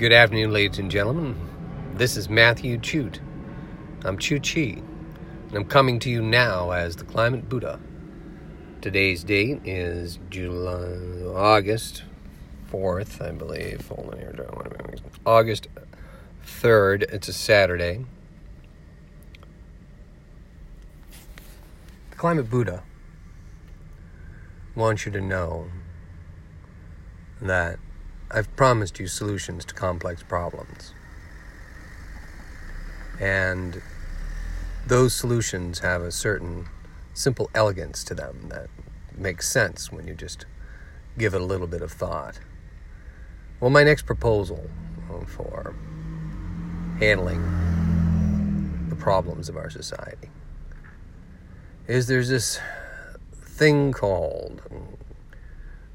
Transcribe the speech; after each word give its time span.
Good 0.00 0.12
afternoon, 0.14 0.50
ladies 0.50 0.78
and 0.78 0.90
gentlemen. 0.90 1.36
This 1.96 2.16
is 2.16 2.30
Matthew 2.30 2.80
Chute. 2.82 3.20
I'm 4.02 4.16
Chu 4.16 4.40
Chi, 4.40 4.80
and 5.48 5.54
I'm 5.54 5.66
coming 5.66 5.98
to 5.98 6.08
you 6.08 6.22
now 6.22 6.70
as 6.70 6.96
the 6.96 7.04
Climate 7.04 7.50
Buddha. 7.50 7.78
Today's 8.80 9.22
date 9.22 9.60
is 9.66 10.18
July, 10.30 10.96
August 11.36 12.04
4th, 12.72 13.20
I 13.20 13.32
believe. 13.32 13.86
Hold 13.88 14.14
on 14.14 14.18
here. 14.20 14.46
August 15.26 15.68
3rd. 16.46 17.02
It's 17.12 17.28
a 17.28 17.34
Saturday. 17.34 18.06
The 22.08 22.16
Climate 22.16 22.48
Buddha 22.48 22.84
wants 24.74 25.04
you 25.04 25.12
to 25.12 25.20
know 25.20 25.66
that 27.42 27.78
I've 28.32 28.54
promised 28.54 29.00
you 29.00 29.08
solutions 29.08 29.64
to 29.64 29.74
complex 29.74 30.22
problems. 30.22 30.94
And 33.20 33.82
those 34.86 35.14
solutions 35.14 35.80
have 35.80 36.02
a 36.02 36.12
certain 36.12 36.66
simple 37.12 37.50
elegance 37.54 38.04
to 38.04 38.14
them 38.14 38.46
that 38.48 38.68
makes 39.16 39.48
sense 39.48 39.90
when 39.90 40.06
you 40.06 40.14
just 40.14 40.46
give 41.18 41.34
it 41.34 41.40
a 41.40 41.44
little 41.44 41.66
bit 41.66 41.82
of 41.82 41.90
thought. 41.90 42.38
Well, 43.58 43.70
my 43.70 43.82
next 43.82 44.06
proposal 44.06 44.70
for 45.26 45.74
handling 46.98 47.42
the 48.88 48.96
problems 48.96 49.48
of 49.48 49.56
our 49.56 49.70
society 49.70 50.30
is 51.88 52.06
there's 52.06 52.28
this 52.28 52.60
thing 53.42 53.92
called 53.92 54.62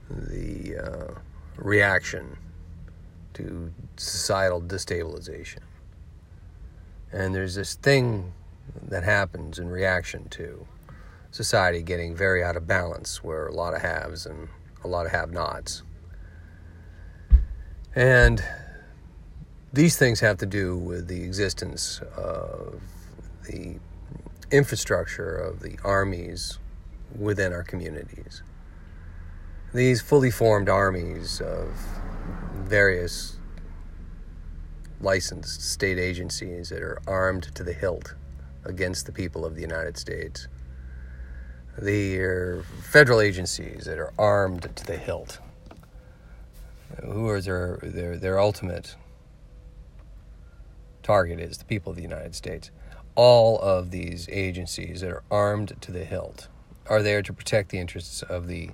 the 0.09 0.77
uh, 0.77 1.19
reaction 1.57 2.37
to 3.33 3.71
societal 3.97 4.61
destabilization. 4.61 5.59
And 7.11 7.33
there's 7.33 7.55
this 7.55 7.75
thing 7.75 8.33
that 8.81 9.03
happens 9.03 9.59
in 9.59 9.69
reaction 9.69 10.27
to 10.29 10.67
society 11.31 11.81
getting 11.81 12.15
very 12.15 12.43
out 12.43 12.55
of 12.55 12.65
balance, 12.67 13.23
where 13.23 13.47
a 13.47 13.53
lot 13.53 13.73
of 13.73 13.81
haves 13.81 14.25
and 14.25 14.47
a 14.83 14.87
lot 14.87 15.05
of 15.05 15.11
have 15.11 15.31
nots. 15.31 15.83
And 17.93 18.43
these 19.71 19.97
things 19.97 20.19
have 20.21 20.37
to 20.37 20.45
do 20.45 20.77
with 20.77 21.07
the 21.07 21.23
existence 21.23 22.01
of 22.15 22.81
the 23.49 23.77
infrastructure 24.51 25.35
of 25.35 25.59
the 25.61 25.77
armies 25.83 26.59
within 27.17 27.53
our 27.53 27.63
communities 27.63 28.41
these 29.75 30.01
fully 30.01 30.31
formed 30.31 30.69
armies 30.69 31.41
of 31.41 31.67
various 32.63 33.35
licensed 35.01 35.61
state 35.61 35.99
agencies 35.99 36.69
that 36.69 36.81
are 36.81 37.01
armed 37.05 37.53
to 37.53 37.61
the 37.61 37.73
hilt 37.73 38.15
against 38.63 39.05
the 39.05 39.11
people 39.11 39.45
of 39.45 39.55
the 39.55 39.61
United 39.61 39.97
States. 39.97 40.47
The 41.77 42.63
federal 42.83 43.19
agencies 43.19 43.83
that 43.83 43.99
are 43.99 44.13
armed 44.17 44.73
to 44.77 44.85
the 44.85 44.95
hilt. 44.95 45.39
Who 47.03 47.27
are 47.27 47.41
their, 47.41 47.77
their, 47.83 48.17
their 48.17 48.39
ultimate 48.39 48.95
target 51.03 51.41
is 51.41 51.57
the 51.57 51.65
people 51.65 51.89
of 51.89 51.97
the 51.97 52.01
United 52.01 52.33
States. 52.33 52.71
All 53.15 53.59
of 53.59 53.91
these 53.91 54.29
agencies 54.31 55.01
that 55.01 55.11
are 55.11 55.23
armed 55.29 55.73
to 55.81 55.91
the 55.91 56.05
hilt 56.05 56.47
are 56.87 57.01
there 57.01 57.21
to 57.21 57.33
protect 57.33 57.69
the 57.69 57.79
interests 57.79 58.21
of 58.21 58.47
the 58.47 58.69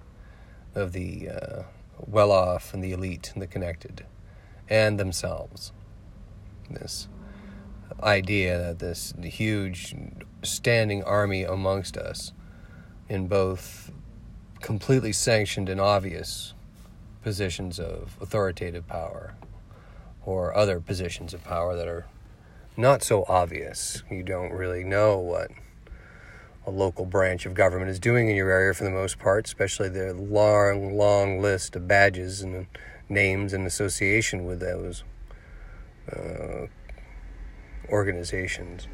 of 0.76 0.94
the 0.94 1.30
uh, 1.30 1.64
well 1.98 2.32
off 2.32 2.74
and 2.74 2.84
the 2.84 2.92
elite 2.92 3.32
and 3.34 3.42
the 3.42 3.48
connected 3.48 4.06
and 4.70 5.00
themselves. 5.00 5.72
This 6.70 7.08
idea 8.02 8.58
that 8.58 8.80
this 8.80 9.14
huge 9.22 9.96
standing 10.44 11.04
army 11.04 11.44
amongst 11.44 11.98
us 11.98 12.31
in 13.10 13.28
both 13.28 13.92
completely 14.62 15.12
sanctioned 15.12 15.70
and 15.70 15.81
obvious 15.81 16.54
positions 17.22 17.80
of 17.80 18.18
authoritative 18.22 18.88
power 18.88 19.36
or 20.26 20.56
other 20.56 20.80
positions 20.80 21.34
of 21.34 21.44
power 21.44 21.76
that 21.76 21.88
are 21.88 22.06
not 22.78 23.04
so 23.04 23.26
obvious. 23.28 24.04
You 24.10 24.24
don't 24.24 24.54
really 24.54 24.84
know 24.84 25.18
what 25.18 25.52
a 26.66 26.72
local 26.72 27.06
branch 27.06 27.46
of 27.46 27.54
government 27.54 27.90
is 27.90 28.00
doing 28.00 28.30
in 28.30 28.36
your 28.36 28.50
area 28.50 28.74
for 28.74 28.84
the 28.84 28.92
most 28.92 29.18
part, 29.18 29.46
especially 29.46 29.90
the 29.90 30.14
long, 30.14 30.96
long 30.96 31.42
list 31.42 31.76
of 31.76 31.88
badges 31.88 32.42
and 32.42 32.68
names 33.10 33.54
in 33.54 33.66
association 33.66 34.46
with 34.46 34.60
those 34.60 35.04
uh, 36.12 36.68
organizations. 37.90 38.88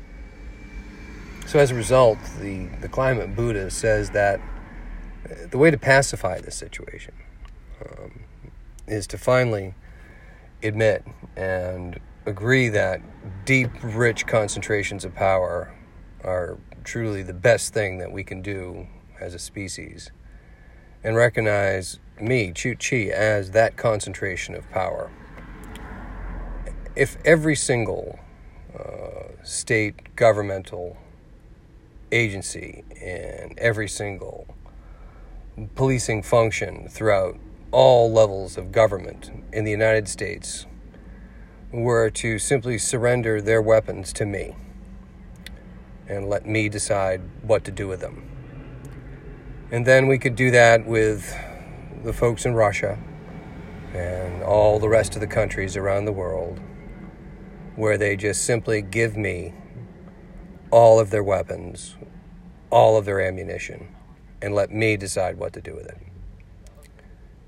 So, 1.46 1.60
as 1.60 1.72
a 1.72 1.76
result, 1.76 2.18
the, 2.40 2.68
the 2.82 2.90
climate 2.90 3.36
Buddha 3.36 3.70
says 3.70 4.10
that 4.12 4.40
uh, 4.40 5.48
the 5.50 5.58
way 5.58 5.72
to 5.72 5.78
pacify 5.78 6.40
this 6.40 6.56
situation 6.56 7.14
um, 7.86 8.24
is 8.86 9.08
to 9.08 9.18
finally 9.18 9.74
admit 10.64 11.06
and 11.36 12.00
agree 12.26 12.68
that 12.70 13.02
deep, 13.46 13.70
rich 13.82 14.28
concentrations 14.28 15.06
of 15.06 15.16
power 15.16 15.74
are 16.24 16.58
truly 16.88 17.22
the 17.22 17.34
best 17.34 17.74
thing 17.74 17.98
that 17.98 18.12
we 18.14 18.24
can 18.24 18.42
do 18.42 18.88
as 19.20 19.34
a 19.34 19.40
species 19.40 20.09
and 21.03 21.18
recognize 21.18 22.00
me, 22.20 22.52
Chu 22.53 22.75
Chi, 22.75 23.12
as 23.14 23.52
that 23.52 23.75
concentration 23.75 24.56
of 24.56 24.70
power. 24.72 25.12
If 26.96 27.18
every 27.25 27.56
single 27.56 28.20
uh, 28.74 29.44
state 29.44 30.16
governmental 30.16 30.98
agency 32.12 32.86
and 33.02 33.59
every 33.59 33.90
single 33.90 34.48
policing 35.75 36.24
function 36.24 36.88
throughout 36.88 37.38
all 37.72 38.09
levels 38.12 38.58
of 38.58 38.72
government 38.72 39.30
in 39.52 39.66
the 39.66 39.72
United 39.72 40.08
States 40.08 40.66
were 41.69 42.09
to 42.09 42.40
simply 42.40 42.78
surrender 42.78 43.42
their 43.42 43.62
weapons 43.62 44.14
to 44.14 44.25
me 44.25 44.56
and 46.07 46.29
let 46.29 46.45
me 46.45 46.69
decide 46.69 47.22
what 47.41 47.63
to 47.66 47.72
do 47.72 47.88
with 47.88 48.00
them. 48.00 48.23
And 49.72 49.85
then 49.85 50.07
we 50.07 50.18
could 50.18 50.35
do 50.35 50.51
that 50.51 50.88
with 50.88 51.35
the 52.03 52.13
folks 52.13 52.45
in 52.45 52.53
Russia 52.53 52.97
and 53.94 54.44
all 54.44 54.79
the 54.79 54.88
rest 54.88 55.16
of 55.16 55.22
the 55.22 55.28
countries 55.28 55.75
around 55.75 56.06
the 56.06 56.12
world, 56.12 56.59
where 57.75 57.97
they 57.97 58.16
just 58.16 58.45
simply 58.45 58.81
give 58.81 59.18
me 59.18 59.53
all 60.72 61.00
of 61.00 61.09
their 61.09 61.23
weapons, 61.23 61.95
all 62.69 62.97
of 62.97 63.06
their 63.06 63.19
ammunition, 63.19 63.88
and 64.41 64.53
let 64.53 64.72
me 64.72 64.95
decide 64.95 65.38
what 65.38 65.53
to 65.53 65.62
do 65.62 65.75
with 65.75 65.88
it. 65.88 65.97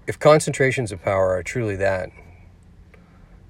If 0.08 0.20
concentrations 0.20 0.92
of 0.92 1.02
power 1.02 1.30
are 1.36 1.44
truly 1.44 1.76
that 1.78 2.10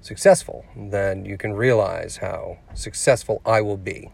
successful, 0.00 0.64
then 0.76 1.24
you 1.24 1.36
can 1.36 1.54
realize 1.54 2.18
how 2.18 2.58
successful 2.74 3.40
I 3.44 3.60
will 3.62 3.76
be 3.76 4.10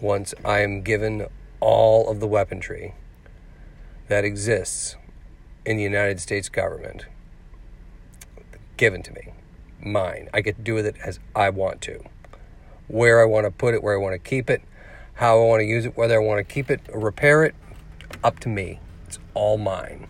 once 0.00 0.34
I 0.44 0.60
am 0.60 0.82
given 0.82 1.26
all 1.60 2.08
of 2.08 2.20
the 2.20 2.26
weaponry 2.26 2.94
that 4.08 4.24
exists 4.24 4.96
in 5.64 5.76
the 5.76 5.82
United 5.82 6.20
States 6.20 6.48
government 6.48 7.06
given 8.76 9.02
to 9.02 9.12
me, 9.12 9.34
mine. 9.82 10.30
I 10.32 10.40
get 10.40 10.56
to 10.56 10.62
do 10.62 10.72
with 10.72 10.86
it 10.86 10.96
as 11.04 11.20
I 11.36 11.50
want 11.50 11.82
to. 11.82 12.02
Where 12.88 13.20
I 13.20 13.26
want 13.26 13.44
to 13.44 13.50
put 13.50 13.74
it, 13.74 13.82
where 13.82 13.94
I 13.94 13.98
want 13.98 14.14
to 14.14 14.18
keep 14.18 14.48
it, 14.48 14.62
how 15.14 15.38
I 15.38 15.44
want 15.44 15.60
to 15.60 15.66
use 15.66 15.84
it, 15.84 15.96
whether 15.98 16.14
I 16.14 16.24
want 16.24 16.38
to 16.38 16.54
keep 16.54 16.70
it 16.70 16.80
or 16.90 16.98
repair 16.98 17.44
it, 17.44 17.54
up 18.24 18.40
to 18.40 18.48
me. 18.48 18.80
It's 19.06 19.18
all 19.34 19.58
mine. 19.58 20.08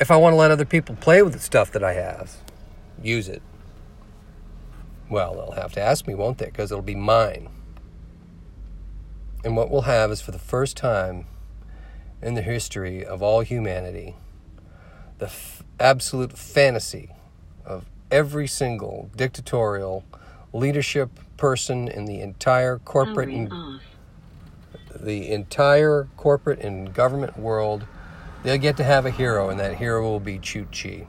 If 0.00 0.10
I 0.10 0.16
want 0.16 0.32
to 0.32 0.36
let 0.36 0.50
other 0.50 0.64
people 0.64 0.96
play 0.96 1.22
with 1.22 1.32
the 1.32 1.38
stuff 1.38 1.70
that 1.70 1.84
I 1.84 1.92
have, 1.92 2.36
use 3.00 3.28
it, 3.28 3.40
well, 5.08 5.34
they'll 5.34 5.62
have 5.62 5.72
to 5.74 5.80
ask 5.80 6.08
me, 6.08 6.14
won't 6.16 6.38
they? 6.38 6.46
Because 6.46 6.72
it'll 6.72 6.82
be 6.82 6.96
mine. 6.96 7.48
And 9.46 9.56
what 9.56 9.70
we'll 9.70 9.82
have 9.82 10.10
is 10.10 10.20
for 10.20 10.32
the 10.32 10.40
first 10.40 10.76
time 10.76 11.24
in 12.20 12.34
the 12.34 12.42
history 12.42 13.04
of 13.04 13.22
all 13.22 13.42
humanity, 13.42 14.16
the 15.18 15.26
f- 15.26 15.62
absolute 15.78 16.36
fantasy 16.36 17.10
of 17.64 17.84
every 18.10 18.48
single 18.48 19.08
dictatorial 19.14 20.02
leadership 20.52 21.10
person 21.36 21.86
in 21.86 22.06
the 22.06 22.20
entire 22.20 22.78
corporate 22.78 23.28
and 23.28 23.78
the 24.98 25.30
entire 25.30 26.08
corporate 26.16 26.58
and 26.58 26.92
government 26.92 27.38
world 27.38 27.86
they'll 28.42 28.58
get 28.58 28.76
to 28.78 28.82
have 28.82 29.06
a 29.06 29.12
hero 29.12 29.48
and 29.48 29.60
that 29.60 29.76
hero 29.76 30.02
will 30.02 30.18
be 30.18 30.40
Chu 30.40 30.66
Chi. 30.72 31.06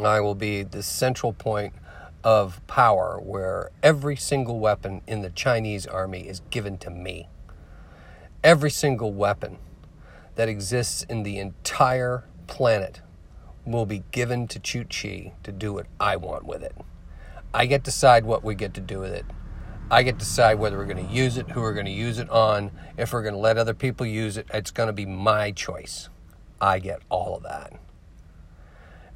I 0.00 0.20
will 0.20 0.36
be 0.36 0.62
the 0.62 0.84
central 0.84 1.32
point 1.32 1.72
of 2.28 2.60
power 2.66 3.18
where 3.18 3.70
every 3.82 4.14
single 4.14 4.58
weapon 4.58 5.00
in 5.06 5.22
the 5.22 5.30
Chinese 5.30 5.86
army 5.86 6.28
is 6.28 6.42
given 6.50 6.76
to 6.76 6.90
me. 6.90 7.26
Every 8.44 8.70
single 8.70 9.14
weapon 9.14 9.56
that 10.34 10.46
exists 10.46 11.04
in 11.04 11.22
the 11.22 11.38
entire 11.38 12.24
planet 12.46 13.00
will 13.64 13.86
be 13.86 14.04
given 14.10 14.46
to 14.48 14.58
Chu 14.58 14.84
Chi 14.84 15.32
to 15.42 15.50
do 15.50 15.72
what 15.72 15.86
I 15.98 16.16
want 16.16 16.44
with 16.44 16.62
it. 16.62 16.76
I 17.54 17.64
get 17.64 17.84
to 17.84 17.90
decide 17.90 18.26
what 18.26 18.44
we 18.44 18.54
get 18.54 18.74
to 18.74 18.82
do 18.82 19.00
with 19.00 19.14
it. 19.14 19.24
I 19.90 20.02
get 20.02 20.18
to 20.18 20.26
decide 20.26 20.58
whether 20.58 20.76
we're 20.76 20.84
going 20.84 21.08
to 21.08 21.14
use 21.14 21.38
it, 21.38 21.52
who 21.52 21.62
we're 21.62 21.72
going 21.72 21.86
to 21.86 21.92
use 21.92 22.18
it 22.18 22.28
on, 22.28 22.72
if 22.98 23.14
we're 23.14 23.22
going 23.22 23.32
to 23.32 23.40
let 23.40 23.56
other 23.56 23.72
people 23.72 24.04
use 24.04 24.36
it. 24.36 24.46
It's 24.52 24.70
going 24.70 24.88
to 24.88 24.92
be 24.92 25.06
my 25.06 25.50
choice. 25.50 26.10
I 26.60 26.78
get 26.78 27.00
all 27.08 27.34
of 27.38 27.42
that. 27.44 27.72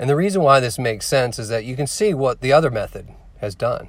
And 0.02 0.10
the 0.10 0.16
reason 0.16 0.42
why 0.42 0.58
this 0.58 0.80
makes 0.80 1.06
sense 1.06 1.38
is 1.38 1.48
that 1.48 1.64
you 1.64 1.76
can 1.76 1.86
see 1.86 2.12
what 2.12 2.40
the 2.40 2.52
other 2.52 2.72
method 2.72 3.06
has 3.38 3.54
done. 3.54 3.88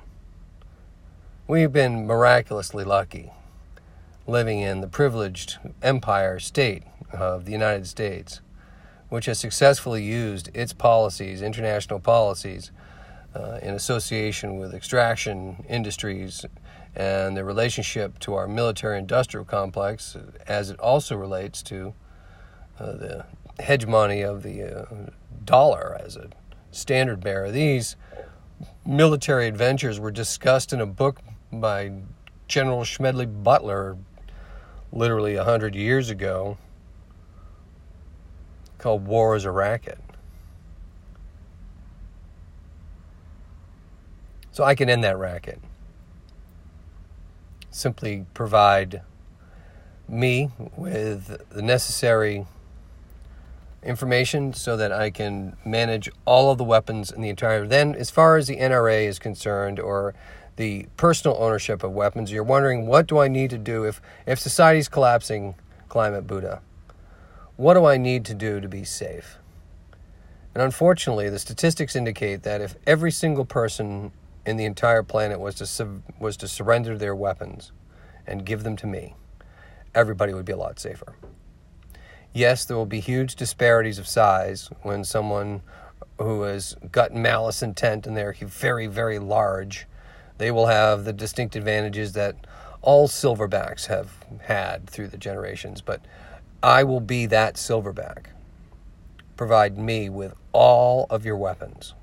We've 1.47 1.73
been 1.73 2.05
miraculously 2.05 2.83
lucky 2.83 3.31
living 4.27 4.59
in 4.59 4.81
the 4.81 4.87
privileged 4.87 5.57
empire 5.81 6.37
state 6.37 6.83
of 7.11 7.45
the 7.45 7.51
United 7.51 7.87
States, 7.87 8.41
which 9.09 9.25
has 9.25 9.39
successfully 9.39 10.03
used 10.03 10.55
its 10.55 10.71
policies, 10.71 11.41
international 11.41 11.99
policies, 11.99 12.69
uh, 13.33 13.57
in 13.63 13.73
association 13.73 14.59
with 14.59 14.75
extraction 14.75 15.65
industries 15.67 16.45
and 16.95 17.35
the 17.35 17.43
relationship 17.43 18.19
to 18.19 18.35
our 18.35 18.47
military 18.47 18.99
industrial 18.99 19.45
complex 19.45 20.15
as 20.45 20.69
it 20.69 20.79
also 20.79 21.15
relates 21.15 21.63
to 21.63 21.95
uh, 22.79 22.91
the 22.93 23.25
hegemony 23.59 24.21
of 24.21 24.43
the 24.43 24.63
uh, 24.63 24.85
dollar 25.43 25.97
as 26.03 26.15
a 26.15 26.29
standard 26.71 27.21
bearer. 27.21 27.51
These 27.51 27.95
military 28.85 29.47
adventures 29.47 29.99
were 29.99 30.11
discussed 30.11 30.73
in 30.73 30.81
a 30.81 30.85
book 30.85 31.21
by 31.51 31.91
General 32.47 32.85
Smedley 32.85 33.25
Butler 33.25 33.97
literally 34.91 35.35
100 35.35 35.75
years 35.75 36.09
ago 36.09 36.57
called 38.77 39.05
War 39.05 39.35
is 39.35 39.45
a 39.45 39.51
Racket. 39.51 39.99
So 44.51 44.63
I 44.63 44.75
can 44.75 44.87
end 44.87 45.03
that 45.03 45.17
racket. 45.17 45.59
Simply 47.71 48.27
provide 48.35 49.01
me 50.07 50.51
with 50.77 51.49
the 51.49 51.61
necessary 51.63 52.45
information 53.83 54.53
so 54.53 54.77
that 54.77 54.91
I 54.91 55.09
can 55.09 55.55
manage 55.65 56.09
all 56.25 56.51
of 56.51 56.57
the 56.57 56.63
weapons 56.63 57.11
in 57.11 57.21
the 57.21 57.29
entire. 57.29 57.67
Then, 57.67 57.95
as 57.95 58.09
far 58.09 58.37
as 58.37 58.47
the 58.47 58.57
NRA 58.57 59.07
is 59.07 59.19
concerned, 59.19 59.79
or 59.79 60.13
the 60.55 60.87
personal 60.97 61.37
ownership 61.39 61.83
of 61.83 61.91
weapons, 61.91 62.31
you're 62.31 62.43
wondering 62.43 62.85
what 62.85 63.07
do 63.07 63.19
I 63.19 63.27
need 63.27 63.49
to 63.51 63.57
do 63.57 63.85
if 63.85 64.01
if 64.25 64.39
society's 64.39 64.87
collapsing, 64.87 65.55
climate 65.89 66.27
Buddha. 66.27 66.61
What 67.55 67.75
do 67.75 67.85
I 67.85 67.97
need 67.97 68.25
to 68.25 68.33
do 68.33 68.59
to 68.59 68.67
be 68.67 68.83
safe? 68.83 69.37
And 70.53 70.61
unfortunately, 70.61 71.29
the 71.29 71.39
statistics 71.39 71.95
indicate 71.95 72.43
that 72.43 72.61
if 72.61 72.75
every 72.85 73.11
single 73.11 73.45
person 73.45 74.11
in 74.45 74.57
the 74.57 74.65
entire 74.65 75.03
planet 75.03 75.39
was 75.39 75.55
to 75.55 76.01
was 76.19 76.37
to 76.37 76.47
surrender 76.47 76.97
their 76.97 77.15
weapons 77.15 77.71
and 78.27 78.45
give 78.45 78.63
them 78.63 78.75
to 78.77 78.87
me, 78.87 79.15
everybody 79.95 80.33
would 80.33 80.45
be 80.45 80.53
a 80.53 80.57
lot 80.57 80.79
safer. 80.79 81.15
Yes, 82.33 82.65
there 82.65 82.77
will 82.77 82.85
be 82.85 82.99
huge 82.99 83.35
disparities 83.35 83.99
of 83.99 84.07
size 84.07 84.69
when 84.81 85.03
someone 85.03 85.61
who 86.17 86.43
has 86.43 86.75
got 86.91 87.13
malice 87.13 87.61
intent 87.61 88.07
and 88.07 88.17
they're 88.17 88.33
very, 88.33 88.87
very 88.87 89.19
large, 89.19 89.87
they 90.37 90.51
will 90.51 90.67
have 90.67 91.05
the 91.05 91.13
distinct 91.13 91.55
advantages 91.55 92.13
that 92.13 92.35
all 92.81 93.07
silverbacks 93.07 93.85
have 93.85 94.25
had 94.41 94.89
through 94.89 95.07
the 95.07 95.17
generations. 95.17 95.81
But 95.81 96.01
I 96.61 96.83
will 96.83 96.99
be 96.99 97.25
that 97.27 97.55
silverback. 97.55 98.27
Provide 99.37 99.77
me 99.77 100.09
with 100.09 100.33
all 100.51 101.07
of 101.09 101.25
your 101.25 101.37
weapons 101.37 101.93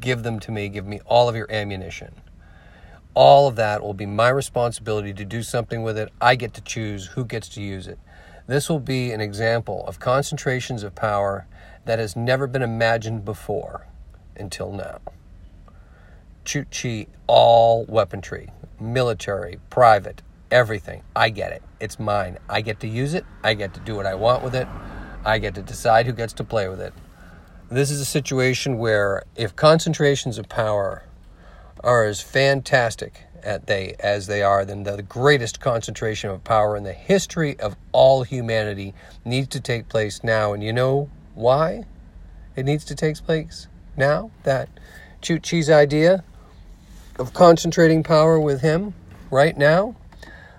give 0.00 0.22
them 0.22 0.40
to 0.40 0.50
me, 0.50 0.68
give 0.68 0.86
me 0.86 1.00
all 1.06 1.28
of 1.28 1.36
your 1.36 1.50
ammunition. 1.52 2.14
All 3.14 3.48
of 3.48 3.56
that 3.56 3.82
will 3.82 3.94
be 3.94 4.06
my 4.06 4.28
responsibility 4.28 5.12
to 5.14 5.24
do 5.24 5.42
something 5.42 5.82
with 5.82 5.98
it. 5.98 6.10
I 6.20 6.36
get 6.36 6.54
to 6.54 6.60
choose 6.60 7.06
who 7.06 7.24
gets 7.24 7.48
to 7.50 7.62
use 7.62 7.86
it. 7.86 7.98
This 8.50 8.68
will 8.68 8.80
be 8.80 9.12
an 9.12 9.20
example 9.20 9.86
of 9.86 10.00
concentrations 10.00 10.82
of 10.82 10.96
power 10.96 11.46
that 11.84 12.00
has 12.00 12.16
never 12.16 12.48
been 12.48 12.62
imagined 12.62 13.24
before 13.24 13.86
until 14.34 14.72
now. 14.72 14.98
Chu 16.44 16.64
Chi, 16.64 17.06
all 17.28 17.84
weaponry, 17.84 18.50
military, 18.80 19.60
private, 19.70 20.22
everything. 20.50 21.04
I 21.14 21.28
get 21.28 21.52
it. 21.52 21.62
It's 21.78 22.00
mine. 22.00 22.38
I 22.48 22.60
get 22.60 22.80
to 22.80 22.88
use 22.88 23.14
it. 23.14 23.24
I 23.44 23.54
get 23.54 23.72
to 23.74 23.80
do 23.80 23.94
what 23.94 24.04
I 24.04 24.16
want 24.16 24.42
with 24.42 24.56
it. 24.56 24.66
I 25.24 25.38
get 25.38 25.54
to 25.54 25.62
decide 25.62 26.06
who 26.06 26.12
gets 26.12 26.32
to 26.32 26.42
play 26.42 26.68
with 26.68 26.80
it. 26.80 26.92
This 27.70 27.88
is 27.88 28.00
a 28.00 28.04
situation 28.04 28.78
where 28.78 29.22
if 29.36 29.54
concentrations 29.54 30.38
of 30.38 30.48
power 30.48 31.04
are 31.84 32.04
as 32.04 32.20
fantastic 32.20 33.28
at 33.44 33.66
they 33.66 33.94
as 34.00 34.26
they 34.26 34.42
are, 34.42 34.64
then 34.64 34.82
the 34.82 35.02
greatest 35.02 35.60
concentration 35.60 36.30
of 36.30 36.44
power 36.44 36.76
in 36.76 36.84
the 36.84 36.92
history 36.92 37.58
of 37.60 37.76
all 37.92 38.22
humanity 38.22 38.94
needs 39.24 39.48
to 39.48 39.60
take 39.60 39.88
place 39.88 40.22
now. 40.22 40.52
And 40.52 40.62
you 40.62 40.72
know 40.72 41.10
why 41.34 41.84
it 42.56 42.64
needs 42.64 42.84
to 42.86 42.94
take 42.94 43.16
place 43.24 43.68
now? 43.96 44.30
That 44.44 44.68
Chu 45.20 45.38
Chi's 45.38 45.70
idea 45.70 46.24
of 47.18 47.34
concentrating 47.34 48.02
power 48.02 48.40
with 48.40 48.62
him 48.62 48.94
right 49.30 49.56
now, 49.56 49.96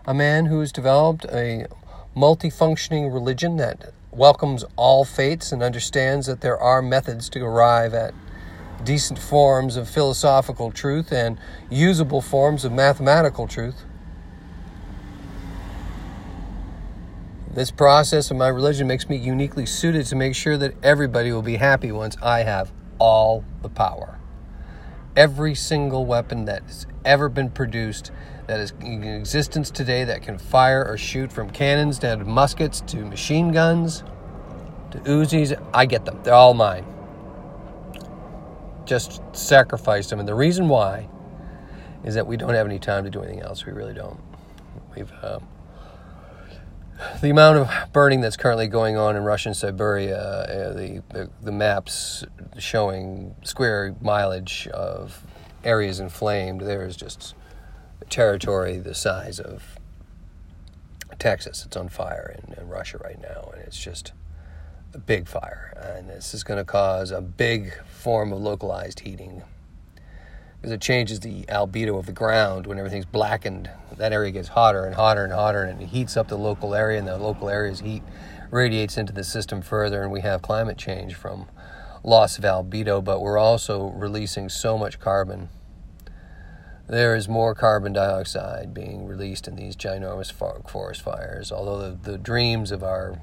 a 0.06 0.14
man 0.14 0.46
who 0.46 0.60
has 0.60 0.72
developed 0.72 1.26
a 1.26 1.66
multifunctioning 2.16 3.14
religion 3.14 3.58
that 3.58 3.94
welcomes 4.12 4.66
all 4.76 5.06
faiths 5.06 5.52
and 5.52 5.64
understands 5.64 6.28
that 6.28 6.42
there 6.42 6.58
are 6.58 6.82
methods 6.82 7.30
to 7.30 7.44
arrive 7.44 7.94
at 7.94 8.14
decent 8.84 9.20
forms 9.20 9.78
of 9.78 9.90
philosophical 9.90 10.72
truth 10.72 11.12
and 11.12 11.38
usable 11.70 12.22
forms 12.22 12.66
of 12.66 12.72
mathematical 12.72 13.48
truth. 13.48 13.86
This 17.54 17.70
process 17.70 18.32
of 18.32 18.38
my 18.38 18.48
religion 18.48 18.88
makes 18.88 19.10
me 19.10 19.18
uniquely 19.18 19.66
suited 19.66 20.06
to 20.06 20.16
make 20.16 20.36
sure 20.36 20.58
that 20.58 20.74
everybody 20.84 21.34
will 21.34 21.42
be 21.42 21.58
happy 21.58 21.92
once 21.92 22.16
I 22.22 22.44
have 22.44 22.72
all 22.98 23.44
the 23.62 23.68
power. 23.68 24.18
Every 25.18 25.54
single 25.54 26.06
weapon 26.06 26.46
that's 26.46 26.86
ever 27.04 27.28
been 27.28 27.50
produced 27.50 28.12
that 28.48 28.60
is 28.60 28.74
in 28.80 29.04
existence 29.04 29.70
today 29.70 30.06
that 30.06 30.22
can 30.22 30.38
fire 30.38 30.86
or 30.86 30.98
shoot 30.98 31.32
from 31.32 31.50
cannons 31.50 32.00
to 32.00 32.18
muskets 32.18 32.82
to 32.88 32.98
machine 32.98 33.52
guns 33.52 34.04
to 34.92 35.00
Uzis. 35.00 35.62
I 35.74 35.86
get 35.86 36.06
them. 36.06 36.20
They're 36.24 36.34
all 36.34 36.54
mine. 36.54 36.86
Just 38.92 39.22
sacrifice 39.32 40.10
them. 40.10 40.20
And 40.20 40.28
the 40.28 40.36
reason 40.36 40.68
why 40.68 41.08
is 42.04 42.14
that 42.16 42.28
we 42.28 42.36
don't 42.36 42.54
have 42.54 42.66
any 42.66 42.78
time 42.78 43.06
to 43.06 43.10
do 43.10 43.22
anything 43.22 43.42
else. 43.42 43.66
We 43.66 43.72
really 43.72 43.94
don't. 43.94 44.20
We've. 44.94 45.10
Uh, 45.22 45.40
the 47.22 47.30
amount 47.30 47.60
of 47.60 47.94
burning 47.94 48.20
that's 48.20 48.36
currently 48.36 48.68
going 48.68 48.98
on 48.98 49.16
in 49.16 49.24
Russian 49.24 49.54
Siberia, 49.54 50.18
uh, 50.18 50.74
the, 50.74 51.02
the, 51.08 51.30
the 51.42 51.54
maps 51.54 52.26
showing 52.60 53.34
square 53.44 53.96
mileage 54.02 54.68
of 54.74 55.24
areas 55.64 56.02
inflamed, 56.02 56.60
there 56.60 56.86
is 56.86 56.98
just 56.98 57.34
territory 58.10 58.78
the 58.78 58.94
size 58.94 59.40
of 59.40 59.80
Texas. 61.18 61.66
It's 61.66 61.78
on 61.78 61.88
fire 61.88 62.36
in, 62.44 62.56
in 62.56 62.68
Russia 62.68 62.98
right 62.98 63.22
now, 63.22 63.52
and 63.54 63.62
it's 63.64 63.82
just 63.82 64.12
a 64.94 64.98
big 64.98 65.28
fire. 65.28 65.74
And 65.78 66.10
this 66.10 66.34
is 66.34 66.44
going 66.44 66.58
to 66.58 66.66
cause 66.66 67.12
a 67.12 67.22
big 67.22 67.74
form 67.86 68.32
of 68.32 68.40
localized 68.42 69.02
heating 69.02 69.44
because 70.56 70.72
it 70.72 70.82
changes 70.82 71.20
the 71.22 71.44
albedo 71.44 71.98
of 71.98 72.06
the 72.06 72.12
ground 72.12 72.68
when 72.68 72.78
everything's 72.78 73.06
blackened. 73.06 73.70
That 73.98 74.14
area 74.14 74.32
gets 74.32 74.50
hotter 74.50 74.86
and 74.86 74.94
hotter 74.94 75.24
and 75.24 75.34
hotter, 75.34 75.64
and 75.64 75.82
it 75.82 75.88
heats 75.88 76.16
up 76.16 76.28
the 76.28 76.38
local 76.38 76.76
area, 76.76 77.00
and 77.00 77.08
the 77.08 77.18
local 77.18 77.50
area's 77.50 77.80
heat 77.80 78.04
radiates 78.52 78.96
into 78.98 79.12
the 79.12 79.24
system 79.24 79.62
further, 79.64 80.04
and 80.04 80.12
we 80.12 80.22
have 80.22 80.44
climate 80.44 80.78
change 80.78 81.16
from 81.16 81.48
loss 82.04 82.38
of 82.38 82.44
albedo, 82.44 83.04
but 83.04 83.22
we're 83.22 83.40
also 83.40 83.88
releasing 83.90 84.50
so 84.50 84.78
much 84.78 85.00
carbon 85.00 85.50
there 86.92 87.16
is 87.16 87.30
more 87.30 87.56
carbon 87.56 87.94
dioxide 87.94 88.74
being 88.74 89.08
released 89.08 89.48
in 89.48 89.56
these 89.56 89.78
ginormous 89.78 90.30
forest 90.30 91.02
fires, 91.02 91.50
although 91.50 91.80
the, 91.80 92.12
the 92.12 92.18
dreams 92.18 92.70
of 92.70 92.84
our 92.84 93.22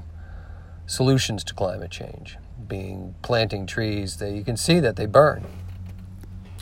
solutions 0.88 1.44
to 1.44 1.54
climate 1.54 1.92
change, 1.92 2.36
being 2.66 3.14
planting 3.22 3.66
trees, 3.66 4.16
they, 4.16 4.34
you 4.34 4.42
can 4.42 4.56
see 4.56 4.80
that 4.80 4.96
they 4.96 5.06
burn. 5.06 5.46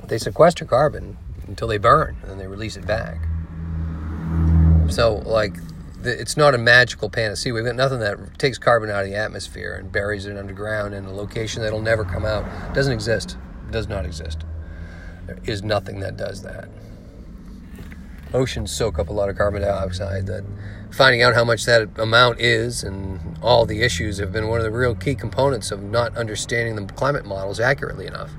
They 0.06 0.18
sequester 0.18 0.66
carbon 0.66 1.16
until 1.46 1.68
they 1.68 1.78
burn, 1.78 2.16
and 2.20 2.30
then 2.30 2.38
they 2.38 2.46
release 2.46 2.76
it 2.76 2.86
back. 2.86 3.18
So, 4.90 5.22
like, 5.24 5.56
it's 6.04 6.36
not 6.36 6.54
a 6.54 6.58
magical 6.58 7.08
panacea. 7.08 7.54
We've 7.54 7.64
got 7.64 7.76
nothing 7.76 8.00
that 8.00 8.38
takes 8.38 8.58
carbon 8.58 8.90
out 8.90 9.04
of 9.04 9.10
the 9.10 9.16
atmosphere 9.16 9.74
and 9.74 9.90
buries 9.90 10.26
it 10.26 10.36
underground 10.36 10.94
in 10.94 11.04
a 11.04 11.12
location 11.12 11.62
that'll 11.62 11.80
never 11.80 12.04
come 12.04 12.24
out. 12.24 12.44
Doesn't 12.74 12.92
exist. 12.92 13.36
Does 13.70 13.88
not 13.88 14.04
exist. 14.04 14.44
There 15.26 15.38
is 15.44 15.62
nothing 15.62 16.00
that 16.00 16.16
does 16.16 16.42
that. 16.42 16.68
Oceans 18.36 18.70
soak 18.70 18.98
up 18.98 19.08
a 19.08 19.12
lot 19.12 19.28
of 19.28 19.36
carbon 19.36 19.62
dioxide. 19.62 20.26
That 20.26 20.44
finding 20.90 21.22
out 21.22 21.34
how 21.34 21.44
much 21.44 21.64
that 21.64 21.88
amount 21.98 22.40
is 22.40 22.84
and 22.84 23.38
all 23.42 23.66
the 23.66 23.82
issues 23.82 24.18
have 24.18 24.32
been 24.32 24.48
one 24.48 24.58
of 24.58 24.64
the 24.64 24.70
real 24.70 24.94
key 24.94 25.14
components 25.14 25.70
of 25.70 25.82
not 25.82 26.16
understanding 26.16 26.76
the 26.76 26.92
climate 26.92 27.26
models 27.26 27.58
accurately 27.58 28.06
enough. 28.06 28.30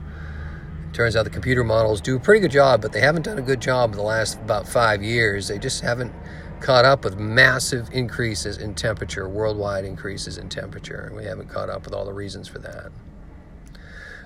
It 0.90 0.94
turns 0.94 1.16
out 1.16 1.24
the 1.24 1.30
computer 1.30 1.64
models 1.64 2.00
do 2.00 2.16
a 2.16 2.20
pretty 2.20 2.40
good 2.40 2.52
job, 2.52 2.82
but 2.82 2.94
they 2.94 3.02
haven't 3.02 3.24
done 3.24 3.38
a 3.38 3.42
good 3.42 3.60
job 3.60 3.92
in 3.92 3.98
the 3.98 4.04
last 4.04 4.38
about 4.40 4.68
five 4.68 5.04
years. 5.04 5.48
They 5.48 5.60
just 5.60 5.82
haven't 5.82 6.14
caught 6.60 6.86
up 6.86 7.04
with 7.04 7.20
massive 7.20 7.90
increases 7.92 8.58
in 8.58 8.74
temperature, 8.74 9.28
worldwide 9.30 9.86
increases 9.86 10.38
in 10.38 10.50
temperature, 10.50 11.02
and 11.02 11.16
we 11.16 11.26
haven't 11.26 11.50
caught 11.50 11.70
up 11.70 11.86
with 11.86 11.94
all 11.94 12.06
the 12.06 12.14
reasons 12.14 12.48
for 12.48 12.60
that. 12.60 12.92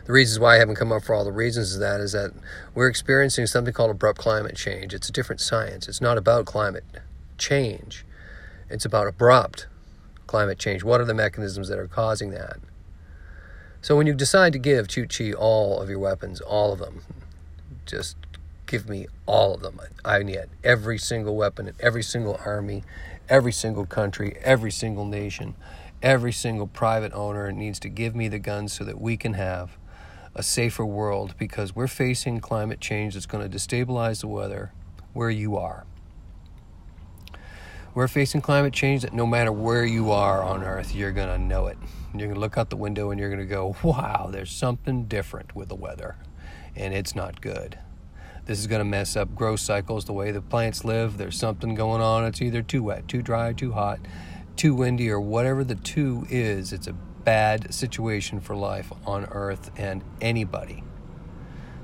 The 0.05 0.13
reasons 0.13 0.39
why 0.39 0.55
I 0.55 0.60
haven't 0.60 0.75
come 0.75 0.91
up 0.91 1.03
for 1.03 1.13
all 1.13 1.24
the 1.24 1.31
reasons 1.31 1.75
of 1.75 1.79
that 1.81 2.00
is 2.00 2.12
that 2.13 2.31
we're 2.74 2.88
experiencing 2.88 3.46
something 3.46 3.74
called 3.74 3.91
abrupt 3.91 4.20
climate 4.20 4.55
change. 4.55 4.93
It's 4.93 5.10
a 5.10 5.12
different 5.12 5.41
science. 5.41 5.88
It's 5.88 6.01
not 6.01 6.17
about 6.17 6.46
climate 6.46 6.84
change. 7.38 8.05
It's 8.70 8.86
about 8.86 9.08
abrupt 9.08 9.67
climate 10.27 10.58
change. 10.58 10.84
What 10.84 11.01
are 11.01 11.05
the 11.05 11.13
mechanisms 11.13 11.67
that 11.70 11.77
are 11.77 11.88
causing 11.88 12.31
that? 12.31 12.58
So 13.81 13.96
when 13.96 14.08
you 14.08 14.13
decide 14.13 14.53
to 14.53 14.60
give 14.60 14.88
Chi 14.88 15.34
all 15.34 15.81
of 15.81 15.89
your 15.89 16.00
weapons, 16.00 16.39
all 16.41 16.72
of 16.72 16.79
them, 16.79 17.03
just 17.86 18.15
give 18.65 18.88
me 18.88 19.08
all 19.25 19.53
of 19.53 19.62
them. 19.62 19.79
I 20.05 20.24
need 20.24 20.39
every 20.63 20.98
single 20.98 21.36
weapon 21.36 21.67
in 21.67 21.74
every 21.79 22.03
single 22.03 22.39
army, 22.46 22.84
every 23.27 23.51
single 23.51 23.86
country, 23.86 24.38
every 24.43 24.72
single 24.72 25.05
nation, 25.05 25.55
every 26.01 26.31
single 26.31 26.67
private 26.67 27.12
owner 27.13 27.51
needs 27.51 27.79
to 27.79 27.89
give 27.89 28.15
me 28.15 28.27
the 28.27 28.39
guns 28.39 28.74
so 28.74 28.84
that 28.84 29.01
we 29.01 29.17
can 29.17 29.34
have 29.34 29.77
a 30.33 30.43
safer 30.43 30.85
world 30.85 31.35
because 31.38 31.75
we're 31.75 31.88
facing 31.88 32.39
climate 32.39 32.79
change 32.79 33.13
that's 33.13 33.25
going 33.25 33.47
to 33.50 33.57
destabilize 33.57 34.21
the 34.21 34.27
weather 34.27 34.71
where 35.13 35.29
you 35.29 35.57
are. 35.57 35.85
We're 37.93 38.07
facing 38.07 38.39
climate 38.39 38.73
change 38.73 39.01
that 39.01 39.13
no 39.13 39.27
matter 39.27 39.51
where 39.51 39.83
you 39.83 40.11
are 40.11 40.41
on 40.41 40.63
Earth, 40.63 40.95
you're 40.95 41.11
going 41.11 41.27
to 41.27 41.38
know 41.38 41.67
it. 41.67 41.77
You're 42.13 42.27
going 42.27 42.35
to 42.35 42.39
look 42.39 42.57
out 42.57 42.69
the 42.69 42.77
window 42.77 43.11
and 43.11 43.19
you're 43.19 43.29
going 43.29 43.41
to 43.41 43.45
go, 43.45 43.75
wow, 43.83 44.29
there's 44.31 44.51
something 44.51 45.05
different 45.05 45.55
with 45.55 45.67
the 45.67 45.75
weather, 45.75 46.15
and 46.75 46.93
it's 46.93 47.15
not 47.15 47.41
good. 47.41 47.77
This 48.45 48.59
is 48.59 48.67
going 48.67 48.79
to 48.79 48.85
mess 48.85 49.17
up 49.17 49.35
growth 49.35 49.59
cycles, 49.59 50.05
the 50.05 50.13
way 50.13 50.31
the 50.31 50.41
plants 50.41 50.85
live. 50.85 51.17
There's 51.17 51.38
something 51.38 51.75
going 51.75 52.01
on. 52.01 52.25
It's 52.25 52.41
either 52.41 52.61
too 52.61 52.83
wet, 52.83 53.07
too 53.07 53.21
dry, 53.21 53.53
too 53.53 53.73
hot, 53.73 54.00
too 54.55 54.73
windy, 54.73 55.09
or 55.09 55.19
whatever 55.19 55.63
the 55.63 55.75
two 55.75 56.25
is. 56.29 56.71
It's 56.73 56.88
a 56.88 56.95
bad 57.23 57.73
situation 57.73 58.39
for 58.39 58.55
life 58.55 58.91
on 59.05 59.25
Earth, 59.25 59.71
and 59.77 60.03
anybody 60.19 60.83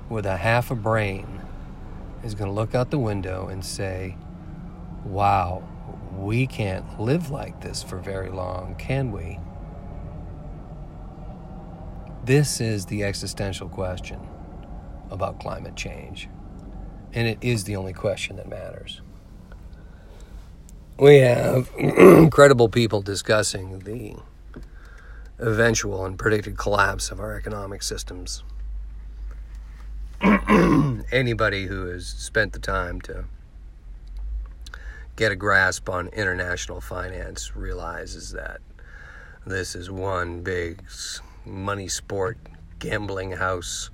with 0.10 0.26
a 0.26 0.38
half 0.38 0.72
a 0.72 0.76
brain 0.76 1.42
is 2.24 2.36
going 2.36 2.50
to 2.50 2.54
look 2.54 2.74
out 2.74 2.92
the 2.92 3.00
window 3.00 3.48
and 3.48 3.64
say, 3.64 4.18
wow 5.04 5.64
we 6.18 6.48
can't 6.48 7.00
live 7.00 7.30
like 7.30 7.62
this 7.62 7.84
for 7.84 7.98
very 7.98 8.30
long, 8.30 8.76
can 8.76 9.12
we? 9.12 9.40
This 12.26 12.60
is 12.60 12.86
the 12.88 13.04
existential 13.04 13.70
question 13.70 14.20
about 15.12 15.40
climate 15.40 15.76
change. 15.76 16.28
And 17.14 17.28
it 17.28 17.38
is 17.42 17.64
the 17.64 17.76
only 17.76 17.94
question 17.94 18.36
that 18.38 18.50
matters. 18.50 19.02
We 21.00 21.18
have 21.18 21.70
incredible 21.78 22.68
people 22.68 23.02
discussing 23.02 23.80
the 23.80 24.16
eventual 25.40 26.06
and 26.06 26.18
predicted 26.18 26.58
collapse 26.58 27.12
of 27.12 27.20
our 27.20 27.36
economic 27.36 27.84
systems. 27.84 28.44
Anybody 31.12 31.68
who 31.68 31.86
has 31.88 32.08
spent 32.08 32.54
the 32.54 32.60
time 32.60 33.02
to 33.02 33.26
get 35.16 35.32
a 35.32 35.36
grasp 35.36 35.90
on 35.90 36.08
international 36.10 36.82
finance 36.82 37.56
realizes 37.56 38.32
that 38.32 38.60
this 39.46 39.76
is 39.76 39.90
one 39.90 40.42
big 40.42 40.84
money 41.46 41.88
sport, 41.88 42.38
gambling 42.80 43.32
house, 43.32 43.90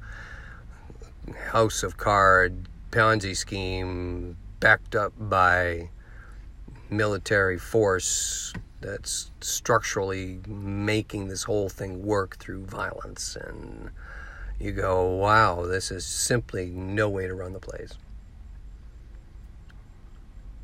house 1.51 1.83
of 1.83 1.97
card, 1.97 2.67
Ponzi 2.91 3.35
scheme 3.35 4.37
backed 4.59 4.95
up 4.95 5.13
by 5.17 5.89
military 6.89 7.57
force 7.57 8.53
that's 8.83 9.31
structurally 9.41 10.39
making 10.47 11.29
this 11.29 11.43
whole 11.43 11.69
thing 11.69 12.05
work 12.05 12.37
through 12.37 12.65
violence. 12.65 13.35
And 13.35 13.89
you 14.59 14.71
go, 14.71 15.09
wow, 15.09 15.65
this 15.65 15.89
is 15.89 16.05
simply 16.05 16.67
no 16.67 17.09
way 17.09 17.27
to 17.27 17.33
run 17.33 17.53
the 17.53 17.59
place 17.59 17.95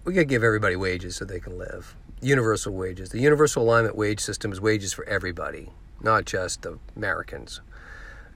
we 0.09 0.15
got 0.15 0.21
to 0.21 0.25
give 0.25 0.43
everybody 0.43 0.75
wages 0.75 1.17
so 1.17 1.23
they 1.23 1.39
can 1.39 1.55
live. 1.55 1.95
Universal 2.19 2.73
wages. 2.73 3.09
The 3.09 3.19
universal 3.19 3.61
alignment 3.61 3.95
wage 3.95 4.19
system 4.19 4.51
is 4.51 4.59
wages 4.59 4.91
for 4.91 5.05
everybody, 5.05 5.69
not 6.01 6.25
just 6.25 6.63
the 6.63 6.79
Americans. 6.95 7.61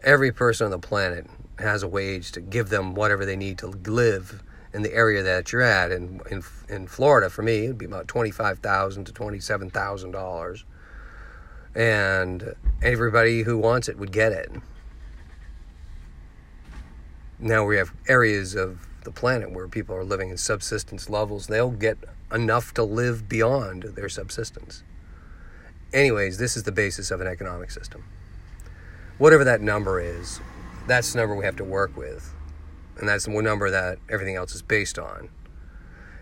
Every 0.04 0.32
person 0.32 0.66
on 0.66 0.72
the 0.72 0.78
planet 0.78 1.28
has 1.58 1.82
a 1.82 1.88
wage 1.88 2.32
to 2.34 2.42
give 2.42 2.70
them 2.70 2.94
whatever 2.94 3.26
they 3.26 3.36
need 3.36 3.58
to 3.58 3.68
live 3.68 4.44
in 4.74 4.82
the 4.82 4.94
area 4.94 5.22
that 5.24 5.52
you're 5.52 5.62
at. 5.62 5.92
And 5.92 6.22
in, 6.32 6.44
in 6.68 6.88
Florida, 6.88 7.30
for 7.30 7.42
me, 7.44 7.66
it'd 7.66 7.78
be 7.78 7.86
about 7.86 8.08
twenty-five 8.08 8.60
thousand 8.60 9.06
to 9.06 9.12
twenty-seven 9.14 9.70
thousand 9.70 10.12
dollars, 10.12 10.66
and 11.76 12.56
everybody 12.82 13.44
who 13.44 13.58
wants 13.58 13.88
it 13.88 13.98
would 13.98 14.12
get 14.12 14.32
it. 14.32 14.52
Now 17.40 17.66
we 17.66 17.78
have 17.78 17.94
areas 18.08 18.56
of 18.56 18.88
the 19.04 19.12
planet 19.12 19.52
where 19.52 19.68
people 19.68 19.96
are 19.96 20.04
living 20.06 20.30
in 20.30 20.38
subsistence 20.38 21.10
levels, 21.10 21.48
they'll 21.48 21.72
get 21.72 21.98
enough 22.32 22.74
to 22.74 22.84
live 22.84 23.28
beyond 23.28 23.84
their 23.84 24.08
subsistence. 24.08 24.82
Anyways, 25.92 26.38
this 26.38 26.56
is 26.56 26.64
the 26.64 26.72
basis 26.72 27.12
of 27.12 27.20
an 27.20 27.28
economic 27.28 27.70
system. 27.70 28.06
Whatever 29.18 29.44
that 29.44 29.62
number 29.62 30.00
is, 30.00 30.40
that's 30.88 31.12
the 31.12 31.20
number 31.20 31.36
we 31.36 31.44
have 31.44 31.58
to 31.58 31.66
work 31.66 31.98
with. 31.98 32.34
And 32.98 33.08
that's 33.08 33.26
the 33.26 33.42
number 33.42 33.70
that 33.70 33.98
everything 34.10 34.36
else 34.36 34.54
is 34.54 34.62
based 34.62 35.00
on. 35.00 35.30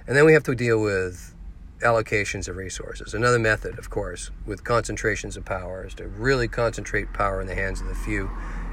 And 0.07 0.15
then 0.15 0.25
we 0.25 0.33
have 0.33 0.43
to 0.43 0.55
deal 0.55 0.81
with 0.81 1.35
allocations 1.81 2.47
of 2.47 2.55
resources. 2.55 3.13
Another 3.13 3.39
method, 3.39 3.77
of 3.79 3.89
course, 3.89 4.31
with 4.45 4.63
concentrations 4.63 5.35
of 5.35 5.45
power 5.45 5.85
is 5.85 5.93
to 5.95 6.07
really 6.07 6.47
concentrate 6.47 7.13
power 7.13 7.41
in 7.41 7.47
the 7.47 7.55
hands 7.55 7.81
of 7.81 7.87
the 7.87 7.95
few. 7.95 8.29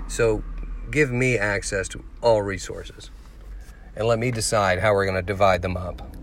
So 0.08 0.44
give 0.90 1.10
me 1.10 1.36
access 1.36 1.88
to 1.88 2.04
all 2.22 2.42
resources 2.42 3.10
and 3.96 4.06
let 4.06 4.18
me 4.18 4.30
decide 4.30 4.78
how 4.78 4.92
we're 4.94 5.04
going 5.04 5.16
to 5.16 5.22
divide 5.22 5.62
them 5.62 5.76
up. 5.76 6.16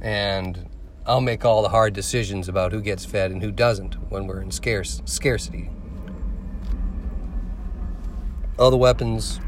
And 0.00 0.68
I'll 1.06 1.20
make 1.20 1.44
all 1.44 1.62
the 1.62 1.68
hard 1.68 1.94
decisions 1.94 2.48
about 2.48 2.72
who 2.72 2.80
gets 2.80 3.04
fed 3.04 3.30
and 3.30 3.42
who 3.42 3.52
doesn't 3.52 3.94
when 4.10 4.26
we're 4.26 4.42
in 4.42 4.50
scarce 4.50 5.00
scarcity. 5.04 5.70
All 8.58 8.70
the 8.70 8.76
weapons, 8.76 9.40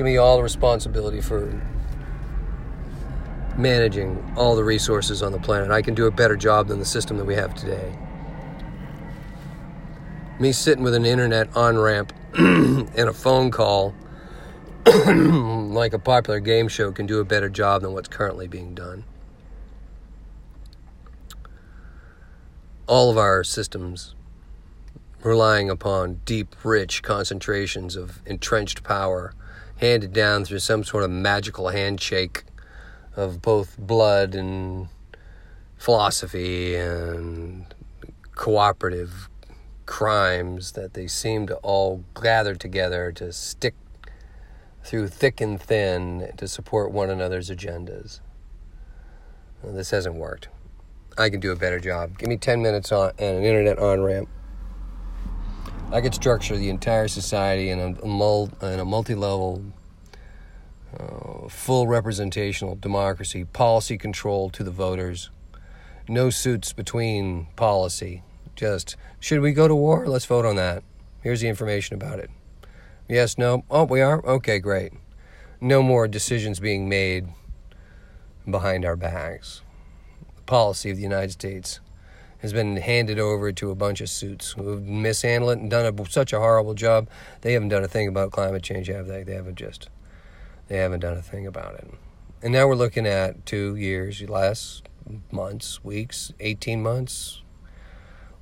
give 0.00 0.06
me 0.06 0.16
all 0.16 0.38
the 0.38 0.42
responsibility 0.42 1.20
for 1.20 1.60
managing 3.58 4.32
all 4.34 4.56
the 4.56 4.64
resources 4.64 5.22
on 5.22 5.30
the 5.30 5.38
planet. 5.38 5.70
I 5.70 5.82
can 5.82 5.94
do 5.94 6.06
a 6.06 6.10
better 6.10 6.36
job 6.36 6.68
than 6.68 6.78
the 6.78 6.86
system 6.86 7.18
that 7.18 7.26
we 7.26 7.34
have 7.34 7.54
today. 7.54 7.94
Me 10.38 10.52
sitting 10.52 10.82
with 10.82 10.94
an 10.94 11.04
internet 11.04 11.54
on 11.54 11.76
ramp 11.76 12.14
and 12.34 12.98
a 12.98 13.12
phone 13.12 13.50
call 13.50 13.94
like 14.86 15.92
a 15.92 15.98
popular 15.98 16.40
game 16.40 16.68
show 16.68 16.90
can 16.92 17.04
do 17.04 17.20
a 17.20 17.24
better 17.26 17.50
job 17.50 17.82
than 17.82 17.92
what's 17.92 18.08
currently 18.08 18.48
being 18.48 18.74
done. 18.74 19.04
All 22.86 23.10
of 23.10 23.18
our 23.18 23.44
systems 23.44 24.14
relying 25.22 25.68
upon 25.68 26.22
deep, 26.24 26.56
rich 26.64 27.02
concentrations 27.02 27.96
of 27.96 28.22
entrenched 28.24 28.82
power 28.82 29.34
handed 29.80 30.12
down 30.12 30.44
through 30.44 30.58
some 30.58 30.84
sort 30.84 31.02
of 31.02 31.10
magical 31.10 31.68
handshake 31.70 32.44
of 33.16 33.40
both 33.40 33.78
blood 33.78 34.34
and 34.34 34.88
philosophy 35.76 36.76
and 36.76 37.74
cooperative 38.34 39.28
crimes 39.86 40.72
that 40.72 40.94
they 40.94 41.06
seem 41.06 41.46
to 41.46 41.56
all 41.56 42.04
gather 42.22 42.54
together 42.54 43.10
to 43.10 43.32
stick 43.32 43.74
through 44.84 45.08
thick 45.08 45.40
and 45.40 45.60
thin 45.60 46.30
to 46.36 46.46
support 46.46 46.90
one 46.92 47.10
another's 47.10 47.50
agendas. 47.50 48.20
Well, 49.62 49.72
this 49.72 49.90
hasn't 49.90 50.14
worked. 50.14 50.48
I 51.18 51.28
can 51.28 51.40
do 51.40 51.52
a 51.52 51.56
better 51.56 51.80
job. 51.80 52.18
Give 52.18 52.28
me 52.28 52.36
10 52.36 52.62
minutes 52.62 52.92
on 52.92 53.12
and 53.18 53.38
an 53.38 53.44
internet 53.44 53.78
on 53.78 54.02
ramp. 54.02 54.28
I 55.92 56.00
could 56.00 56.14
structure 56.14 56.56
the 56.56 56.70
entire 56.70 57.08
society 57.08 57.68
in 57.68 57.80
a, 57.80 57.86
in 57.86 58.78
a 58.78 58.84
multi 58.84 59.14
level, 59.16 59.64
uh, 60.96 61.48
full 61.48 61.88
representational 61.88 62.76
democracy, 62.76 63.44
policy 63.44 63.98
control 63.98 64.50
to 64.50 64.62
the 64.62 64.70
voters, 64.70 65.30
no 66.08 66.30
suits 66.30 66.72
between 66.72 67.48
policy. 67.56 68.22
Just, 68.54 68.94
should 69.18 69.40
we 69.40 69.52
go 69.52 69.66
to 69.66 69.74
war? 69.74 70.06
Let's 70.06 70.26
vote 70.26 70.44
on 70.44 70.54
that. 70.56 70.84
Here's 71.22 71.40
the 71.40 71.48
information 71.48 71.96
about 71.96 72.20
it. 72.20 72.30
Yes, 73.08 73.36
no. 73.36 73.64
Oh, 73.68 73.82
we 73.82 74.00
are? 74.00 74.24
Okay, 74.24 74.60
great. 74.60 74.92
No 75.60 75.82
more 75.82 76.06
decisions 76.06 76.60
being 76.60 76.88
made 76.88 77.26
behind 78.48 78.84
our 78.84 78.96
backs. 78.96 79.62
The 80.36 80.42
policy 80.42 80.90
of 80.90 80.96
the 80.98 81.02
United 81.02 81.32
States 81.32 81.80
has 82.42 82.52
been 82.52 82.76
handed 82.76 83.18
over 83.18 83.52
to 83.52 83.70
a 83.70 83.74
bunch 83.74 84.00
of 84.00 84.08
suits 84.08 84.52
who 84.52 84.68
have 84.70 84.82
mishandled 84.82 85.52
it 85.52 85.60
and 85.60 85.70
done 85.70 85.86
a, 85.86 86.10
such 86.10 86.32
a 86.32 86.38
horrible 86.38 86.74
job. 86.74 87.08
They 87.42 87.52
haven't 87.52 87.68
done 87.68 87.84
a 87.84 87.88
thing 87.88 88.08
about 88.08 88.32
climate 88.32 88.62
change, 88.62 88.88
have 88.88 89.06
they? 89.06 89.22
They 89.22 89.34
haven't 89.34 89.56
just, 89.56 89.88
they 90.68 90.78
haven't 90.78 91.00
done 91.00 91.16
a 91.16 91.22
thing 91.22 91.46
about 91.46 91.74
it. 91.74 91.88
And 92.42 92.52
now 92.52 92.66
we're 92.66 92.74
looking 92.74 93.06
at 93.06 93.44
two 93.44 93.76
years, 93.76 94.22
less 94.22 94.82
months, 95.30 95.84
weeks, 95.84 96.32
18 96.40 96.82
months, 96.82 97.42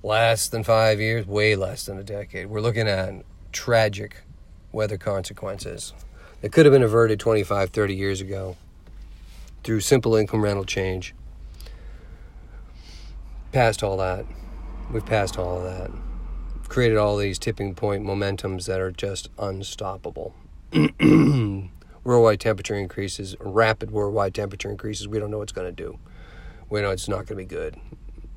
less 0.02 0.48
than 0.48 0.62
five 0.62 1.00
years, 1.00 1.26
way 1.26 1.56
less 1.56 1.86
than 1.86 1.98
a 1.98 2.04
decade. 2.04 2.46
We're 2.46 2.60
looking 2.60 2.86
at 2.86 3.24
tragic 3.52 4.22
weather 4.70 4.98
consequences 4.98 5.92
that 6.40 6.52
could 6.52 6.66
have 6.66 6.72
been 6.72 6.82
averted 6.82 7.18
25, 7.18 7.70
30 7.70 7.94
years 7.94 8.20
ago 8.20 8.56
through 9.64 9.80
simple 9.80 10.12
incremental 10.12 10.66
change. 10.66 11.14
Past 13.52 13.82
all 13.82 13.96
that. 13.96 14.26
We've 14.90 15.04
passed 15.04 15.38
all 15.38 15.58
of 15.58 15.64
that. 15.64 15.90
We've 16.54 16.68
created 16.68 16.98
all 16.98 17.16
these 17.16 17.38
tipping 17.38 17.74
point 17.74 18.04
momentums 18.04 18.66
that 18.66 18.80
are 18.80 18.90
just 18.90 19.28
unstoppable. 19.38 20.34
worldwide 22.04 22.40
temperature 22.40 22.74
increases, 22.74 23.36
rapid 23.40 23.90
worldwide 23.90 24.34
temperature 24.34 24.70
increases, 24.70 25.08
we 25.08 25.18
don't 25.18 25.30
know 25.30 25.38
what's 25.38 25.52
going 25.52 25.66
to 25.66 25.72
do. 25.72 25.98
We 26.70 26.80
know 26.80 26.90
it's 26.90 27.08
not 27.08 27.26
going 27.26 27.26
to 27.26 27.34
be 27.36 27.44
good. 27.44 27.76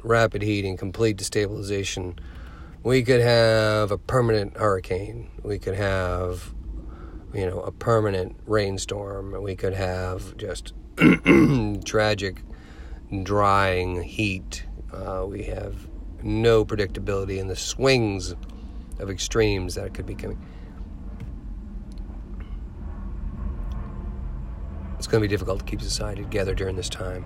Rapid 0.03 0.41
heating, 0.41 0.77
complete 0.77 1.17
destabilization. 1.17 2.17
We 2.83 3.03
could 3.03 3.21
have 3.21 3.91
a 3.91 3.97
permanent 3.97 4.57
hurricane. 4.57 5.29
We 5.43 5.59
could 5.59 5.75
have, 5.75 6.53
you 7.33 7.45
know, 7.45 7.61
a 7.61 7.71
permanent 7.71 8.37
rainstorm. 8.45 9.41
We 9.41 9.55
could 9.55 9.73
have 9.73 10.35
just 10.37 10.73
tragic 11.85 12.43
drying 13.23 14.01
heat. 14.03 14.65
Uh, 14.93 15.25
we 15.27 15.43
have 15.43 15.87
no 16.21 16.65
predictability 16.65 17.37
in 17.37 17.47
the 17.47 17.55
swings 17.55 18.35
of 18.99 19.09
extremes 19.09 19.75
that 19.75 19.93
could 19.93 20.05
be 20.05 20.15
coming. 20.15 20.39
It's 24.97 25.07
going 25.07 25.21
to 25.21 25.27
be 25.27 25.33
difficult 25.33 25.59
to 25.59 25.65
keep 25.65 25.81
society 25.81 26.21
together 26.21 26.53
during 26.53 26.75
this 26.75 26.89
time. 26.89 27.25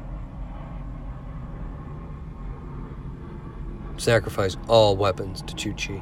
Sacrifice 3.98 4.56
all 4.68 4.96
weapons 4.96 5.42
to 5.42 5.56
Chu 5.56 5.74
Chi. 5.74 6.02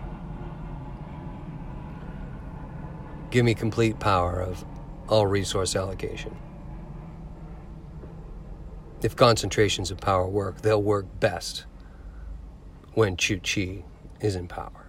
Give 3.32 3.46
me 3.46 3.56
complete 3.56 4.00
power 4.00 4.40
of 4.42 4.64
all 5.08 5.26
resource 5.26 5.76
allocation. 5.76 6.36
If 9.04 9.18
concentrations 9.18 9.92
of 9.92 10.00
power 10.00 10.26
work, 10.26 10.62
they'll 10.62 10.82
work 10.82 11.06
best 11.20 11.66
when 12.94 13.18
Chu 13.18 13.38
Chi 13.40 13.84
is 14.22 14.38
in 14.38 14.48
power. 14.48 14.83